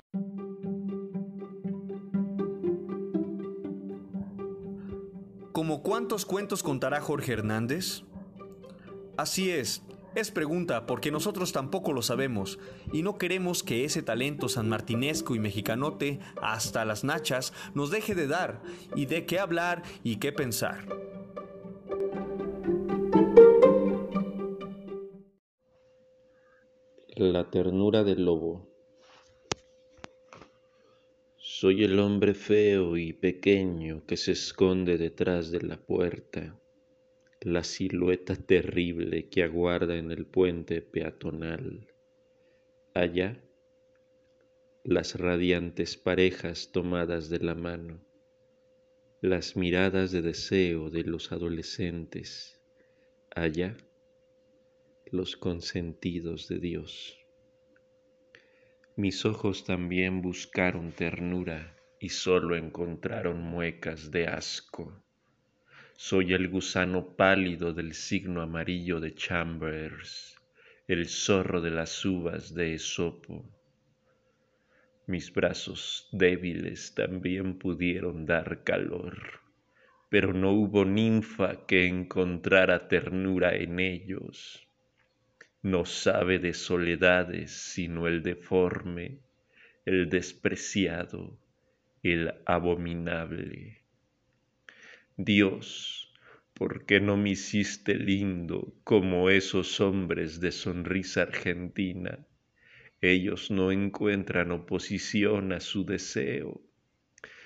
¿Cómo 5.51 5.83
cuántos 5.83 6.25
cuentos 6.25 6.63
contará 6.63 6.99
Jorge 6.99 7.33
Hernández? 7.33 8.01
Así 9.17 9.49
es, 9.49 9.81
es 10.13 10.31
pregunta 10.31 10.85
porque 10.85 11.11
nosotros 11.11 11.51
tampoco 11.51 11.91
lo 11.91 12.01
sabemos 12.01 12.59
y 12.93 13.01
no 13.01 13.17
queremos 13.17 13.63
que 13.63 13.83
ese 13.83 14.03
talento 14.03 14.47
sanmartinesco 14.47 15.35
y 15.35 15.39
mexicanote 15.39 16.19
hasta 16.41 16.85
las 16.85 17.03
nachas 17.03 17.53
nos 17.73 17.89
deje 17.89 18.15
de 18.15 18.27
dar 18.27 18.61
y 18.95 19.07
de 19.07 19.25
qué 19.25 19.39
hablar 19.39 19.83
y 20.03 20.17
qué 20.17 20.31
pensar. 20.31 20.85
La 27.15 27.49
ternura 27.49 28.03
del 28.03 28.25
lobo. 28.25 28.67
Soy 31.37 31.83
el 31.83 31.99
hombre 31.99 32.35
feo 32.35 32.97
y 32.97 33.13
pequeño 33.13 34.03
que 34.05 34.17
se 34.17 34.33
esconde 34.33 34.99
detrás 34.99 35.49
de 35.49 35.61
la 35.61 35.77
puerta, 35.77 36.55
la 37.41 37.63
silueta 37.63 38.35
terrible 38.35 39.29
que 39.29 39.43
aguarda 39.43 39.95
en 39.95 40.11
el 40.11 40.25
puente 40.25 40.81
peatonal. 40.81 41.87
Allá, 42.93 43.39
las 44.83 45.15
radiantes 45.19 45.97
parejas 45.97 46.71
tomadas 46.71 47.29
de 47.29 47.39
la 47.39 47.53
mano, 47.53 47.99
las 49.21 49.55
miradas 49.55 50.11
de 50.11 50.21
deseo 50.21 50.89
de 50.89 51.03
los 51.03 51.31
adolescentes. 51.31 52.59
Allá, 53.35 53.77
los 55.11 55.37
consentidos 55.37 56.47
de 56.47 56.59
Dios. 56.59 57.17
Mis 58.95 59.25
ojos 59.25 59.63
también 59.63 60.23
buscaron 60.23 60.91
ternura 60.91 61.77
y 61.99 62.09
solo 62.09 62.55
encontraron 62.55 63.41
muecas 63.41 64.09
de 64.09 64.27
asco. 64.27 65.03
Soy 65.97 66.33
el 66.33 66.47
gusano 66.47 67.17
pálido 67.17 67.73
del 67.73 67.93
signo 67.93 68.41
amarillo 68.41 69.01
de 69.01 69.13
Chambers, 69.13 70.37
el 70.87 71.07
zorro 71.07 71.59
de 71.59 71.71
las 71.71 72.05
uvas 72.05 72.53
de 72.53 72.75
Esopo. 72.75 73.43
Mis 75.07 75.33
brazos 75.33 76.07
débiles 76.13 76.93
también 76.95 77.57
pudieron 77.57 78.25
dar 78.25 78.63
calor, 78.63 79.41
pero 80.09 80.33
no 80.33 80.53
hubo 80.53 80.85
ninfa 80.85 81.65
que 81.65 81.87
encontrara 81.87 82.87
ternura 82.87 83.55
en 83.55 83.79
ellos 83.79 84.63
no 85.63 85.83
sabe 85.85 86.39
de 86.39 86.53
soledades 86.53 87.51
sino 87.51 88.07
el 88.07 88.23
deforme, 88.23 89.19
el 89.85 90.09
despreciado, 90.09 91.37
el 92.03 92.33
abominable. 92.45 93.81
Dios, 95.19 96.13
¿por 96.53 96.85
qué 96.85 96.99
no 96.99 97.17
me 97.17 97.31
hiciste 97.31 97.95
lindo 97.95 98.75
como 98.83 99.31
esos 99.31 99.81
hombres 99.81 100.39
de 100.39 100.51
sonrisa 100.51 101.23
argentina? 101.23 102.19
Ellos 103.01 103.49
no 103.49 103.71
encuentran 103.71 104.51
oposición 104.51 105.53
a 105.53 105.59
su 105.59 105.85
deseo. 105.85 106.61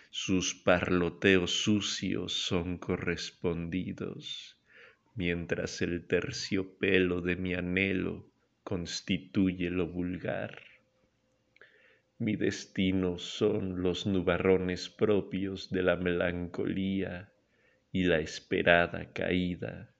Sus 0.09 0.53
parloteos 0.53 1.51
sucios 1.63 2.33
son 2.33 2.77
correspondidos 2.77 4.57
mientras 5.15 5.81
el 5.81 6.05
terciopelo 6.05 7.21
de 7.21 7.37
mi 7.37 7.53
anhelo 7.53 8.29
constituye 8.65 9.69
lo 9.69 9.87
vulgar. 9.87 10.61
Mi 12.19 12.35
destino 12.35 13.17
son 13.17 13.81
los 13.81 14.05
nubarrones 14.05 14.89
propios 14.89 15.69
de 15.69 15.83
la 15.83 15.95
melancolía 15.95 17.30
y 17.91 18.03
la 18.03 18.19
esperada 18.19 19.11
caída. 19.13 19.93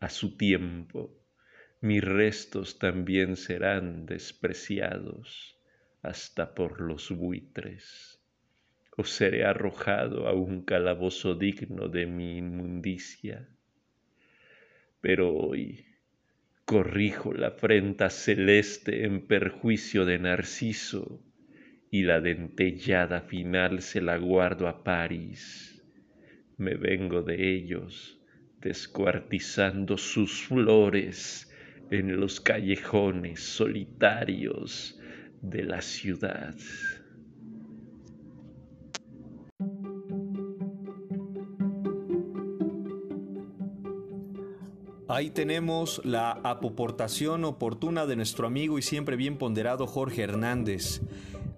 A 0.00 0.08
su 0.08 0.36
tiempo, 0.36 1.16
mis 1.80 2.02
restos 2.02 2.78
también 2.78 3.36
serán 3.36 4.06
despreciados 4.06 5.58
hasta 6.02 6.54
por 6.54 6.80
los 6.80 7.10
buitres, 7.10 8.20
o 8.96 9.04
seré 9.04 9.44
arrojado 9.44 10.28
a 10.28 10.32
un 10.32 10.64
calabozo 10.64 11.34
digno 11.34 11.88
de 11.88 12.06
mi 12.06 12.38
inmundicia. 12.38 13.48
Pero 15.00 15.34
hoy 15.34 15.86
corrijo 16.64 17.32
la 17.32 17.48
afrenta 17.48 18.10
celeste 18.10 19.04
en 19.04 19.26
perjuicio 19.26 20.04
de 20.04 20.18
Narciso 20.18 21.20
y 21.90 22.02
la 22.02 22.20
dentellada 22.20 23.22
final 23.22 23.82
se 23.82 24.00
la 24.00 24.16
guardo 24.16 24.68
a 24.68 24.84
París. 24.84 25.71
Me 26.62 26.76
vengo 26.76 27.22
de 27.22 27.56
ellos 27.56 28.20
descuartizando 28.60 29.98
sus 29.98 30.44
flores 30.44 31.50
en 31.90 32.20
los 32.20 32.40
callejones 32.40 33.40
solitarios 33.40 34.96
de 35.40 35.64
la 35.64 35.82
ciudad. 35.82 36.54
Ahí 45.08 45.30
tenemos 45.30 46.00
la 46.04 46.30
apoportación 46.30 47.44
oportuna 47.44 48.06
de 48.06 48.14
nuestro 48.14 48.46
amigo 48.46 48.78
y 48.78 48.82
siempre 48.82 49.16
bien 49.16 49.36
ponderado 49.36 49.88
Jorge 49.88 50.22
Hernández. 50.22 51.00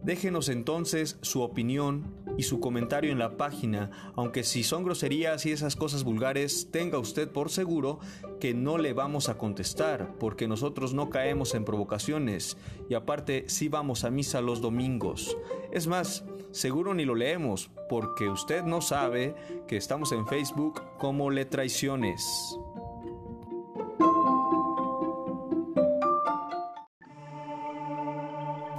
Déjenos 0.02 0.48
entonces 0.48 1.18
su 1.20 1.42
opinión 1.42 2.23
y 2.36 2.44
su 2.44 2.60
comentario 2.60 3.12
en 3.12 3.18
la 3.18 3.36
página, 3.36 3.90
aunque 4.16 4.44
si 4.44 4.62
son 4.62 4.84
groserías 4.84 5.46
y 5.46 5.52
esas 5.52 5.76
cosas 5.76 6.04
vulgares, 6.04 6.68
tenga 6.70 6.98
usted 6.98 7.28
por 7.28 7.50
seguro 7.50 7.98
que 8.40 8.54
no 8.54 8.78
le 8.78 8.92
vamos 8.92 9.28
a 9.28 9.38
contestar, 9.38 10.14
porque 10.18 10.48
nosotros 10.48 10.94
no 10.94 11.10
caemos 11.10 11.54
en 11.54 11.64
provocaciones 11.64 12.56
y 12.88 12.94
aparte 12.94 13.44
sí 13.48 13.68
vamos 13.68 14.04
a 14.04 14.10
misa 14.10 14.40
los 14.40 14.60
domingos. 14.60 15.36
Es 15.72 15.86
más, 15.86 16.24
seguro 16.50 16.94
ni 16.94 17.04
lo 17.04 17.14
leemos, 17.14 17.70
porque 17.88 18.28
usted 18.28 18.64
no 18.64 18.80
sabe 18.80 19.34
que 19.66 19.76
estamos 19.76 20.12
en 20.12 20.26
Facebook 20.26 20.82
como 20.98 21.30
Le 21.30 21.44
Traiciones. 21.44 22.22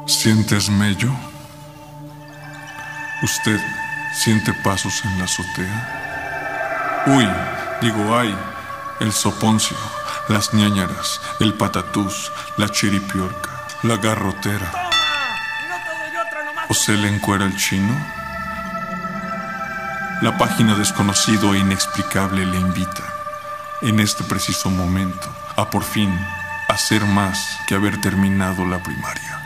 ¿Sientes 0.07 0.69
mello? 0.69 1.11
¿Usted 3.21 3.59
siente 4.13 4.53
pasos 4.53 5.03
en 5.05 5.17
la 5.17 5.23
azotea? 5.23 7.03
Uy, 7.07 7.27
digo 7.81 8.17
ay, 8.17 8.35
el 8.99 9.13
soponcio, 9.13 9.77
las 10.27 10.53
ñañaras, 10.53 11.21
el 11.39 11.53
patatús, 11.53 12.31
la 12.57 12.67
chiripiorca, 12.69 13.67
la 13.83 13.95
garrotera. 13.97 14.69
¿O 16.67 16.73
se 16.73 16.93
le 16.93 17.07
encuera 17.07 17.45
el 17.45 17.55
chino? 17.55 17.95
La 20.21 20.37
página 20.37 20.75
desconocido 20.75 21.53
e 21.53 21.59
inexplicable 21.59 22.45
le 22.45 22.59
invita, 22.59 23.03
en 23.81 23.99
este 24.01 24.23
preciso 24.25 24.69
momento, 24.69 25.33
a 25.55 25.69
por 25.69 25.83
fin 25.83 26.13
hacer 26.67 27.05
más 27.05 27.59
que 27.67 27.75
haber 27.75 28.01
terminado 28.01 28.65
la 28.65 28.79
primaria. 28.83 29.39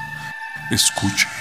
Escuche. 0.71 1.38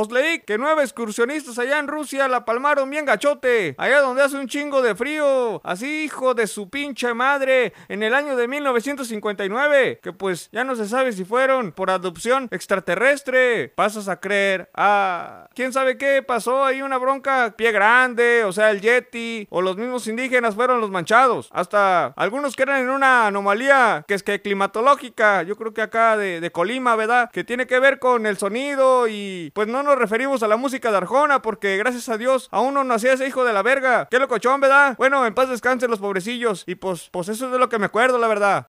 Pues 0.00 0.08
que 0.50 0.58
nueve 0.58 0.82
excursionistas 0.82 1.60
allá 1.60 1.78
en 1.78 1.86
Rusia 1.86 2.26
la 2.26 2.44
palmaron 2.44 2.90
bien 2.90 3.04
gachote, 3.04 3.76
allá 3.78 4.00
donde 4.00 4.24
hace 4.24 4.36
un 4.36 4.48
chingo 4.48 4.82
de 4.82 4.96
frío, 4.96 5.60
así 5.62 6.02
hijo 6.02 6.34
de 6.34 6.48
su 6.48 6.68
pinche 6.68 7.14
madre, 7.14 7.72
en 7.86 8.02
el 8.02 8.14
año 8.14 8.34
de 8.34 8.48
1959, 8.48 10.00
que 10.02 10.12
pues 10.12 10.48
ya 10.50 10.64
no 10.64 10.74
se 10.74 10.88
sabe 10.88 11.12
si 11.12 11.24
fueron 11.24 11.70
por 11.70 11.88
adopción 11.92 12.48
extraterrestre. 12.50 13.68
Pasas 13.76 14.08
a 14.08 14.18
creer, 14.18 14.70
ah, 14.74 15.46
quién 15.54 15.72
sabe 15.72 15.96
qué 15.96 16.20
pasó 16.24 16.64
ahí 16.64 16.82
una 16.82 16.98
bronca, 16.98 17.54
pie 17.56 17.70
grande, 17.70 18.42
o 18.42 18.50
sea, 18.50 18.72
el 18.72 18.80
Yeti, 18.80 19.46
o 19.50 19.62
los 19.62 19.76
mismos 19.76 20.08
indígenas 20.08 20.56
fueron 20.56 20.80
los 20.80 20.90
manchados, 20.90 21.48
hasta 21.52 22.06
algunos 22.16 22.56
que 22.56 22.64
eran 22.64 22.80
en 22.80 22.90
una 22.90 23.28
anomalía 23.28 24.04
que 24.08 24.14
es 24.14 24.24
que 24.24 24.42
climatológica, 24.42 25.44
yo 25.44 25.54
creo 25.54 25.72
que 25.72 25.82
acá 25.82 26.16
de, 26.16 26.40
de 26.40 26.50
Colima, 26.50 26.96
¿verdad? 26.96 27.30
Que 27.32 27.44
tiene 27.44 27.68
que 27.68 27.78
ver 27.78 28.00
con 28.00 28.26
el 28.26 28.36
sonido 28.36 29.06
y 29.06 29.52
pues 29.54 29.68
no 29.68 29.80
no 29.82 29.90
nos 29.90 29.98
referimos 29.98 30.39
a 30.42 30.48
la 30.48 30.56
música 30.56 30.90
de 30.90 30.98
Arjona, 30.98 31.42
porque 31.42 31.76
gracias 31.76 32.08
a 32.08 32.16
Dios 32.16 32.48
aún 32.50 32.74
no 32.74 32.84
nacía 32.84 33.12
ese 33.12 33.26
hijo 33.26 33.44
de 33.44 33.52
la 33.52 33.62
verga. 33.62 34.08
Qué 34.10 34.18
locochón, 34.18 34.60
¿verdad? 34.60 34.94
Bueno, 34.98 35.26
en 35.26 35.34
paz 35.34 35.48
descansen 35.48 35.90
los 35.90 36.00
pobrecillos. 36.00 36.64
Y 36.66 36.74
pues, 36.76 37.08
pues 37.10 37.28
eso 37.28 37.46
es 37.46 37.52
de 37.52 37.58
lo 37.58 37.68
que 37.68 37.78
me 37.78 37.86
acuerdo, 37.86 38.18
la 38.18 38.28
verdad. 38.28 38.66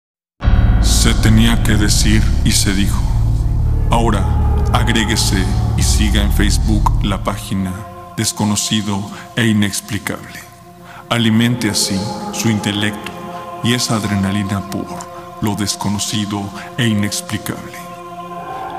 Se 0.81 1.13
tenía 1.15 1.61
que 1.63 1.73
decir 1.73 2.21
y 2.43 2.51
se 2.51 2.73
dijo. 2.73 3.01
Ahora, 3.89 4.25
agréguese 4.73 5.43
y 5.77 5.83
siga 5.83 6.21
en 6.21 6.31
Facebook 6.31 7.03
la 7.03 7.23
página 7.23 7.73
Desconocido 8.17 8.99
e 9.35 9.47
Inexplicable. 9.47 10.39
Alimente 11.09 11.69
así 11.69 11.99
su 12.33 12.49
intelecto 12.49 13.11
y 13.63 13.73
esa 13.73 13.95
adrenalina 13.95 14.61
por 14.69 14.85
lo 15.41 15.55
desconocido 15.55 16.41
e 16.77 16.87
inexplicable. 16.87 17.77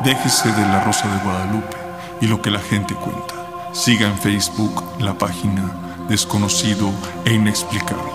Déjese 0.05 0.50
de 0.52 0.62
la 0.62 0.85
Rosa 0.85 1.09
de 1.09 1.24
Guadalupe 1.24 1.82
y 2.23 2.29
lo 2.29 2.41
que 2.41 2.51
la 2.51 2.61
gente 2.61 2.95
cuenta. 2.95 3.35
Siga 3.75 4.07
en 4.07 4.17
Facebook 4.17 4.83
la 5.01 5.19
página 5.19 6.07
Desconocido 6.09 6.91
e 7.25 7.35
Inexplicable. 7.35 8.13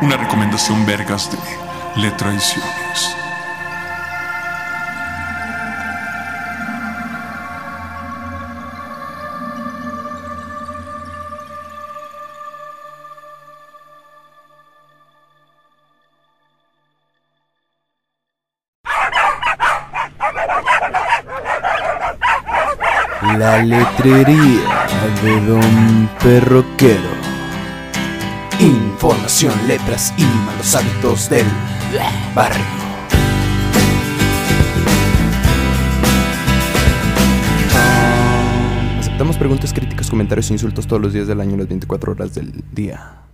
Una 0.00 0.16
recomendación 0.16 0.86
vergas 0.86 1.30
de 1.32 2.00
Le 2.00 2.10
Traiciones. 2.12 3.19
La 23.40 23.64
letrería 23.64 24.86
de 25.22 25.40
Don 25.46 26.10
Perroquero. 26.22 27.08
Información, 28.60 29.54
letras 29.66 30.12
y 30.18 30.24
malos 30.44 30.74
hábitos 30.74 31.30
del 31.30 31.46
barrio. 32.34 32.62
Aceptamos 38.98 39.38
preguntas, 39.38 39.72
críticas, 39.72 40.10
comentarios 40.10 40.50
e 40.50 40.52
insultos 40.52 40.86
todos 40.86 41.00
los 41.00 41.14
días 41.14 41.26
del 41.26 41.40
año, 41.40 41.56
las 41.56 41.66
24 41.66 42.12
horas 42.12 42.34
del 42.34 42.62
día. 42.72 43.29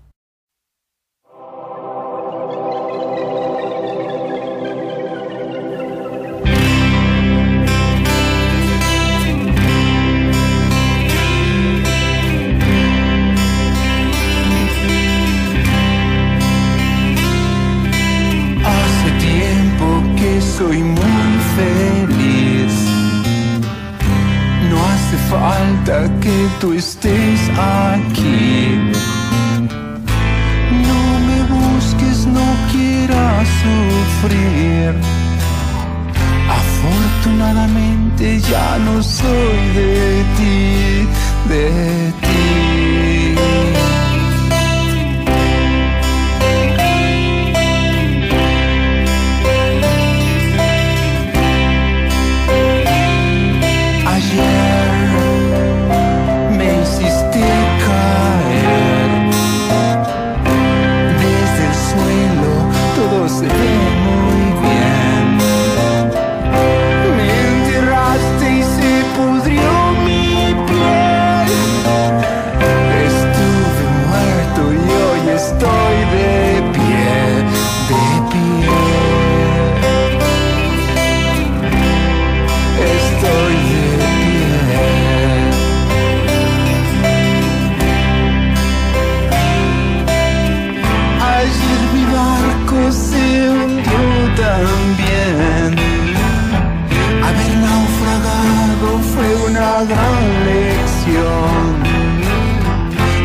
Que 26.66 26.72
tú 26.72 26.72
estés 26.72 27.40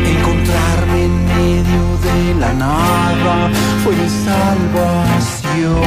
Encontrarme 0.06 1.04
en 1.04 1.24
medio 1.24 1.98
de 1.98 2.34
la 2.38 2.52
nada 2.52 3.50
fue 3.82 3.96
mi 3.96 4.08
salvación. 4.08 5.82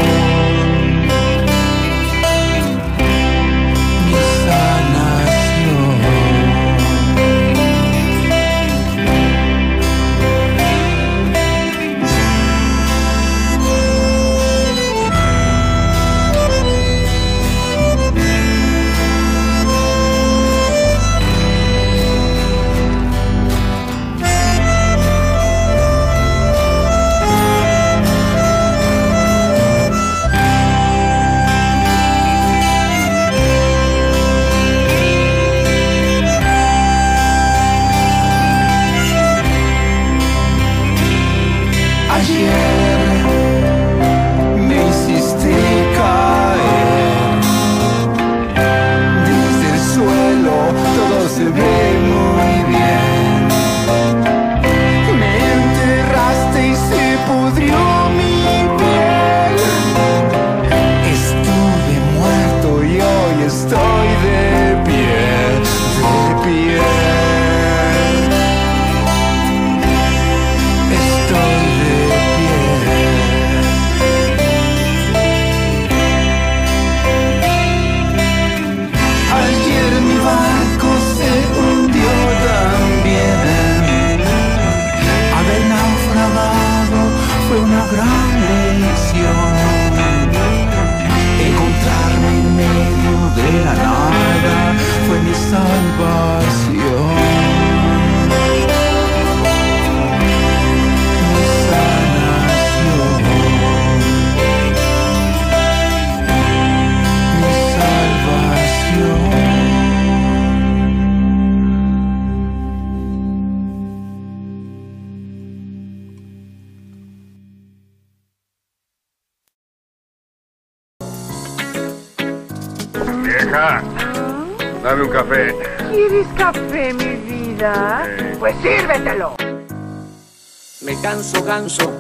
Me 130.86 131.00
canso, 131.02 131.44
ganso. 131.44 131.92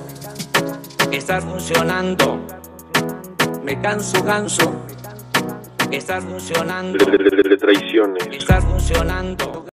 Estás 1.11 1.43
funcionando. 1.43 2.39
Me 3.63 3.79
canso, 3.81 4.23
ganso. 4.23 4.85
Estás 5.91 6.23
funcionando. 6.23 6.97
Le, 7.05 7.17
le- 7.17 7.29
le- 7.29 7.49
le 7.49 7.57
traiciones. 7.57 8.27
Estás 8.31 8.63
funcionando. 8.63 9.65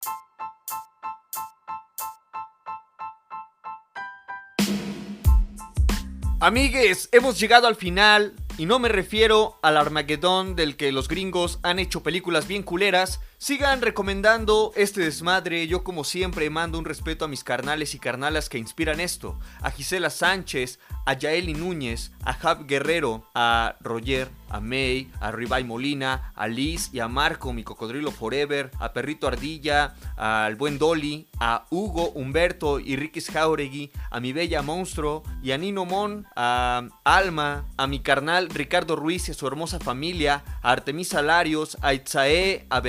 Amigues, 6.40 7.08
hemos 7.12 7.38
llegado 7.38 7.68
al 7.68 7.76
final 7.76 8.34
y 8.58 8.66
no 8.66 8.78
me 8.78 8.88
refiero 8.88 9.58
al 9.62 9.76
Armagedón 9.76 10.56
del 10.56 10.76
que 10.76 10.90
los 10.90 11.06
gringos 11.08 11.60
han 11.62 11.78
hecho 11.78 12.02
películas 12.02 12.48
bien 12.48 12.62
culeras. 12.64 13.20
Sigan 13.42 13.82
recomendando 13.82 14.70
este 14.76 15.00
desmadre. 15.00 15.66
Yo 15.66 15.82
como 15.82 16.04
siempre 16.04 16.48
mando 16.48 16.78
un 16.78 16.84
respeto 16.84 17.24
a 17.24 17.28
mis 17.28 17.42
carnales 17.42 17.92
y 17.92 17.98
carnalas 17.98 18.48
que 18.48 18.56
inspiran 18.56 19.00
esto. 19.00 19.36
A 19.62 19.72
Gisela 19.72 20.10
Sánchez, 20.10 20.78
a 21.06 21.14
Yaeli 21.14 21.54
Núñez, 21.54 22.12
a 22.24 22.34
Jab 22.34 22.66
Guerrero, 22.68 23.28
a 23.34 23.74
Roger, 23.80 24.30
a 24.48 24.60
May, 24.60 25.10
a 25.18 25.32
Ribay 25.32 25.64
Molina, 25.64 26.32
a 26.36 26.46
Liz 26.46 26.90
y 26.92 27.00
a 27.00 27.08
Marco, 27.08 27.52
mi 27.52 27.64
cocodrilo 27.64 28.12
forever, 28.12 28.70
a 28.78 28.92
Perrito 28.92 29.26
Ardilla, 29.26 29.96
al 30.16 30.54
buen 30.56 30.78
Dolly, 30.78 31.26
a 31.40 31.66
Hugo, 31.70 32.10
Humberto 32.10 32.78
y 32.78 32.96
Riquis 32.96 33.30
Jauregui, 33.30 33.90
a 34.10 34.20
mi 34.20 34.32
bella 34.32 34.62
monstruo 34.62 35.24
y 35.42 35.52
a 35.52 35.58
Nino 35.58 35.84
Mon, 35.84 36.26
a 36.36 36.86
Alma, 37.02 37.64
a 37.76 37.86
mi 37.86 38.00
carnal 38.00 38.50
Ricardo 38.50 38.94
Ruiz 38.94 39.28
y 39.28 39.32
a 39.32 39.34
su 39.34 39.46
hermosa 39.46 39.80
familia, 39.80 40.44
a 40.62 40.70
Artemisa 40.70 41.22
Larios, 41.22 41.78
a 41.80 41.94
Itzae, 41.94 42.66
a 42.68 42.80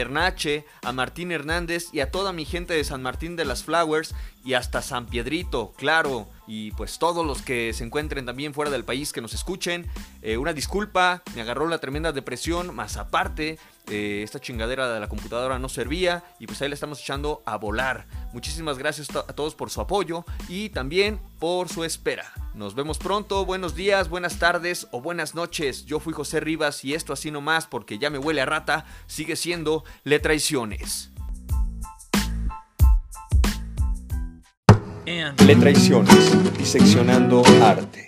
A 0.82 0.92
Martín 0.92 1.32
Hernández 1.32 1.88
y 1.94 2.00
a 2.02 2.12
toda 2.12 2.34
mi 2.34 2.46
gente 2.46 2.74
de 2.74 2.84
San 2.84 3.02
Martín 3.02 3.36
de 3.36 3.46
las 3.46 3.64
Flowers 3.64 4.14
y 4.44 4.54
hasta 4.54 4.82
San 4.82 5.06
Piedrito, 5.06 5.74
claro. 5.78 6.28
Y 6.48 6.72
pues 6.72 7.00
todos 7.00 7.26
los 7.26 7.42
que 7.42 7.72
se 7.74 7.84
encuentren 7.84 8.26
también 8.26 8.54
fuera 8.54 8.72
del 8.72 8.84
país 8.84 9.14
que 9.14 9.22
nos 9.22 9.34
escuchen. 9.34 9.88
eh, 10.22 10.38
una 10.38 10.54
disculpa, 10.54 11.24
me 11.36 11.42
agarró 11.42 11.68
la 11.68 11.78
tremenda 11.78 12.12
depresión, 12.12 12.76
más 12.76 12.98
aparte, 12.98 13.58
eh, 13.88 14.22
esta 14.24 14.40
chingadera 14.40 14.94
de 14.94 15.00
la 15.00 15.10
computadora 15.10 15.60
no 15.60 15.68
servía 15.68 16.24
y 16.40 16.48
pues 16.48 16.62
ahí 16.62 16.70
le 16.70 16.76
estamos 16.76 17.02
echando 17.02 17.42
a 17.46 17.58
volar. 17.58 18.08
Muchísimas 18.32 18.78
gracias 18.78 19.10
a 19.16 19.34
todos 19.34 19.56
por 19.56 19.70
su 19.70 19.82
apoyo 19.82 20.26
y 20.48 20.70
también 20.70 21.20
por 21.40 21.70
su 21.70 21.84
espera. 21.84 22.32
Nos 22.54 22.76
vemos 22.76 22.98
pronto, 22.98 23.46
buenos 23.46 23.76
días, 23.76 24.10
buenas 24.10 24.40
tardes 24.40 24.88
o 24.92 25.02
buenas 25.02 25.36
noches. 25.36 25.86
Yo 25.86 26.00
fui 26.00 26.14
José 26.14 26.40
Rivas 26.40 26.86
y 26.86 26.94
esto 26.94 27.14
así 27.14 27.32
nomás 27.32 27.68
porque 27.68 27.98
ya 27.98 28.10
me 28.10 28.20
huele 28.20 28.42
a 28.42 28.46
rata, 28.46 28.86
sigue 29.08 29.36
siendo 29.36 29.84
Le 30.04 30.20
Traiciones. 30.20 31.10
Le 35.06 35.56
Traiciones, 35.58 36.58
diseccionando 36.58 37.44
arte. 37.62 38.04